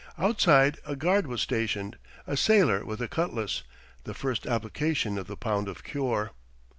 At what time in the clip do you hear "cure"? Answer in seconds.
5.83-6.31